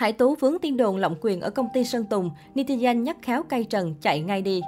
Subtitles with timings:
[0.00, 3.42] Hải Tú vướng tin đồn lộng quyền ở công ty Sơn Tùng, netizen nhắc khéo
[3.42, 4.60] cay trần chạy ngay đi.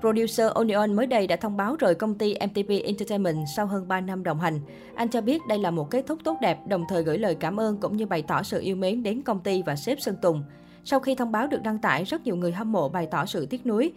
[0.00, 4.00] Producer Onion mới đây đã thông báo rời công ty MTP Entertainment sau hơn 3
[4.00, 4.60] năm đồng hành.
[4.94, 7.60] Anh cho biết đây là một kết thúc tốt đẹp, đồng thời gửi lời cảm
[7.60, 10.42] ơn cũng như bày tỏ sự yêu mến đến công ty và sếp Sơn Tùng.
[10.84, 13.46] Sau khi thông báo được đăng tải, rất nhiều người hâm mộ bày tỏ sự
[13.46, 13.92] tiếc nuối,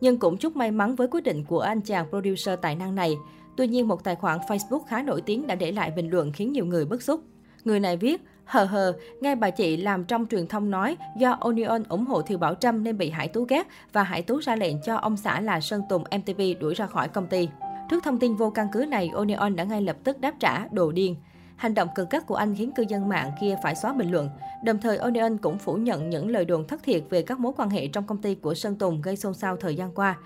[0.00, 3.16] nhưng cũng chúc may mắn với quyết định của anh chàng producer tài năng này.
[3.56, 6.52] Tuy nhiên, một tài khoản Facebook khá nổi tiếng đã để lại bình luận khiến
[6.52, 7.20] nhiều người bức xúc.
[7.64, 11.82] Người này viết, hờ hờ, nghe bà chị làm trong truyền thông nói do Onion
[11.88, 14.82] ủng hộ Thiều Bảo Trâm nên bị Hải Tú ghét và Hải Tú ra lệnh
[14.82, 17.48] cho ông xã là Sơn Tùng MTV đuổi ra khỏi công ty.
[17.90, 20.92] Trước thông tin vô căn cứ này, Onion đã ngay lập tức đáp trả đồ
[20.92, 21.16] điên.
[21.56, 24.28] Hành động cực cắt của anh khiến cư dân mạng kia phải xóa bình luận.
[24.64, 27.70] Đồng thời, Onion cũng phủ nhận những lời đồn thất thiệt về các mối quan
[27.70, 30.16] hệ trong công ty của Sơn Tùng gây xôn xao thời gian qua.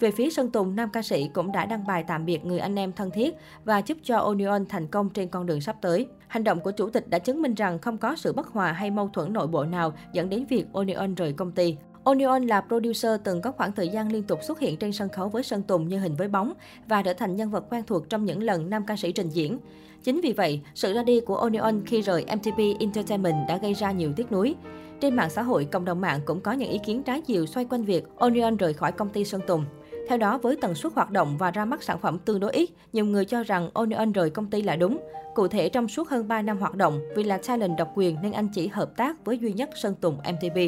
[0.00, 2.78] Về phía Sơn Tùng, nam ca sĩ cũng đã đăng bài tạm biệt người anh
[2.78, 6.06] em thân thiết và chúc cho Onion thành công trên con đường sắp tới.
[6.28, 8.90] Hành động của chủ tịch đã chứng minh rằng không có sự bất hòa hay
[8.90, 11.76] mâu thuẫn nội bộ nào dẫn đến việc Onion rời công ty.
[12.04, 15.28] Onion là producer từng có khoảng thời gian liên tục xuất hiện trên sân khấu
[15.28, 16.52] với Sơn Tùng như hình với bóng
[16.86, 19.58] và trở thành nhân vật quen thuộc trong những lần nam ca sĩ trình diễn.
[20.02, 23.92] Chính vì vậy, sự ra đi của Onion khi rời MTP Entertainment đã gây ra
[23.92, 24.54] nhiều tiếc nuối.
[25.00, 27.66] Trên mạng xã hội, cộng đồng mạng cũng có những ý kiến trái chiều xoay
[27.70, 29.64] quanh việc Onion rời khỏi công ty Sơn Tùng.
[30.10, 32.70] Theo đó, với tần suất hoạt động và ra mắt sản phẩm tương đối ít,
[32.92, 34.98] nhiều người cho rằng Onion rời công ty là đúng.
[35.34, 38.32] Cụ thể, trong suốt hơn 3 năm hoạt động, vì là talent độc quyền nên
[38.32, 40.58] anh chỉ hợp tác với duy nhất Sơn Tùng MTV.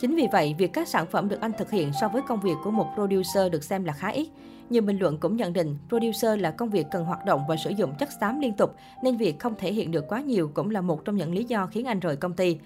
[0.00, 2.54] Chính vì vậy, việc các sản phẩm được anh thực hiện so với công việc
[2.64, 4.28] của một producer được xem là khá ít.
[4.70, 7.70] Nhiều bình luận cũng nhận định producer là công việc cần hoạt động và sử
[7.70, 10.80] dụng chất xám liên tục, nên việc không thể hiện được quá nhiều cũng là
[10.80, 12.58] một trong những lý do khiến anh rời công ty.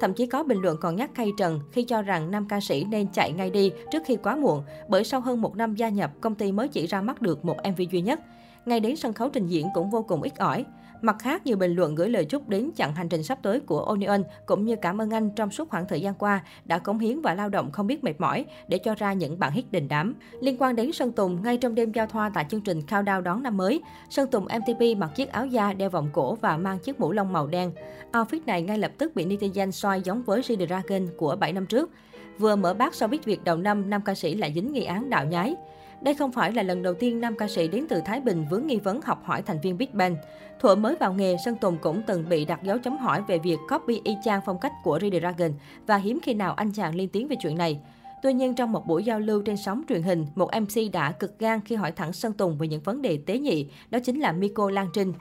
[0.00, 2.84] Thậm chí có bình luận còn nhắc khay trần khi cho rằng nam ca sĩ
[2.84, 6.10] nên chạy ngay đi trước khi quá muộn, bởi sau hơn một năm gia nhập,
[6.20, 8.20] công ty mới chỉ ra mắt được một MV duy nhất.
[8.66, 10.64] Ngay đến sân khấu trình diễn cũng vô cùng ít ỏi.
[11.02, 13.80] Mặt khác, nhiều bình luận gửi lời chúc đến chặng hành trình sắp tới của
[13.80, 17.20] Onion cũng như cảm ơn anh trong suốt khoảng thời gian qua đã cống hiến
[17.20, 20.14] và lao động không biết mệt mỏi để cho ra những bản hit đình đám.
[20.40, 23.42] Liên quan đến Sơn Tùng, ngay trong đêm giao thoa tại chương trình Countdown đón
[23.42, 27.00] năm mới, Sơn Tùng MTP mặc chiếc áo da đeo vòng cổ và mang chiếc
[27.00, 27.72] mũ lông màu đen.
[28.12, 31.90] Outfit này ngay lập tức bị netizen soi giống với G-Dragon của 7 năm trước.
[32.38, 35.24] Vừa mở bát showbiz Việt đầu năm, nam ca sĩ lại dính nghi án đạo
[35.24, 35.56] nhái.
[36.00, 38.66] Đây không phải là lần đầu tiên nam ca sĩ đến từ Thái Bình vướng
[38.66, 40.16] nghi vấn học hỏi thành viên Big Bang.
[40.60, 43.58] Thuở mới vào nghề, Sơn Tùng cũng từng bị đặt dấu chấm hỏi về việc
[43.70, 45.52] copy y chang phong cách của Red Dragon
[45.86, 47.80] và hiếm khi nào anh chàng lên tiếng về chuyện này.
[48.22, 51.38] Tuy nhiên, trong một buổi giao lưu trên sóng truyền hình, một MC đã cực
[51.38, 54.32] gan khi hỏi thẳng Sơn Tùng về những vấn đề tế nhị, đó chính là
[54.32, 55.12] Miko Lan Trinh.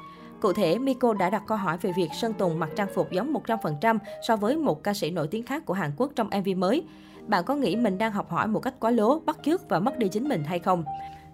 [0.42, 3.34] Cụ thể, Miko đã đặt câu hỏi về việc Sơn Tùng mặc trang phục giống
[3.34, 6.84] 100% so với một ca sĩ nổi tiếng khác của Hàn Quốc trong MV mới.
[7.28, 9.98] Bạn có nghĩ mình đang học hỏi một cách quá lố, bắt chước và mất
[9.98, 10.84] đi chính mình hay không?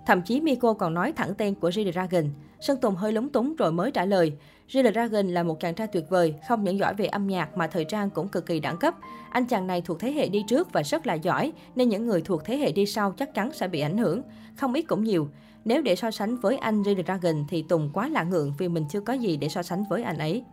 [0.06, 2.30] Thậm chí Miko còn nói thẳng tên của G-Dragon.
[2.60, 4.34] Sơn Tùng hơi lúng túng rồi mới trả lời.
[4.70, 7.68] Jill Dragon là một chàng trai tuyệt vời, không những giỏi về âm nhạc mà
[7.68, 8.96] thời trang cũng cực kỳ đẳng cấp.
[9.30, 12.22] Anh chàng này thuộc thế hệ đi trước và rất là giỏi, nên những người
[12.22, 14.22] thuộc thế hệ đi sau chắc chắn sẽ bị ảnh hưởng.
[14.56, 15.30] Không ít cũng nhiều.
[15.66, 18.86] Nếu để so sánh với anh Jill Dragon thì Tùng quá là ngượng vì mình
[18.90, 20.44] chưa có gì để so sánh với anh ấy.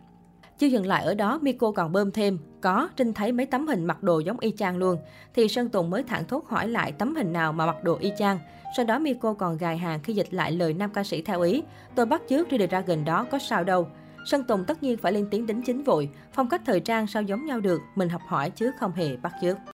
[0.58, 2.38] Chưa dừng lại ở đó, Miko còn bơm thêm.
[2.60, 4.96] Có, Trinh thấy mấy tấm hình mặc đồ giống y chang luôn.
[5.34, 8.12] Thì Sơn Tùng mới thẳng thốt hỏi lại tấm hình nào mà mặc đồ y
[8.18, 8.38] chang.
[8.76, 11.62] Sau đó Miko còn gài hàng khi dịch lại lời nam ca sĩ theo ý.
[11.94, 13.86] Tôi bắt chước G-Dragon đó có sao đâu.
[14.25, 16.10] Sơn Tùng tất nhiên phải lên tiếng đính chính vội.
[16.33, 19.33] Phong cách thời trang sao giống nhau được, mình học hỏi chứ không hề bắt
[19.43, 19.56] chước.